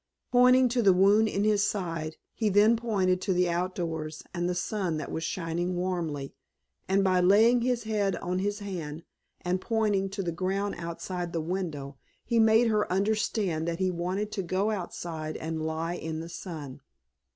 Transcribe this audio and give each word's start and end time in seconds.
Pointing 0.31 0.67
to 0.69 0.81
the 0.81 0.93
wound 0.93 1.27
in 1.27 1.43
his 1.43 1.63
side 1.63 2.15
he 2.33 2.49
then 2.49 2.75
pointed 2.75 3.21
to 3.21 3.33
the 3.33 3.47
outdoors 3.47 4.23
and 4.33 4.49
the 4.49 4.55
sun 4.55 4.97
that 4.97 5.11
was 5.11 5.23
shining 5.23 5.75
warmly, 5.75 6.33
and 6.87 7.03
by 7.03 7.19
laying 7.19 7.61
his 7.61 7.83
head 7.83 8.15
on 8.15 8.39
his 8.39 8.57
hand 8.61 9.03
and 9.41 9.61
pointing 9.61 10.09
to 10.09 10.23
the 10.23 10.31
ground 10.31 10.73
outside 10.79 11.33
the 11.33 11.39
window 11.39 11.99
he 12.25 12.39
made 12.39 12.65
her 12.65 12.91
understand 12.91 13.67
that 13.67 13.77
he 13.77 13.91
wanted 13.91 14.31
to 14.31 14.41
go 14.41 14.71
outside 14.71 15.37
and 15.37 15.61
lie 15.61 15.93
in 15.93 16.19
the 16.19 16.29
sun. 16.29 16.81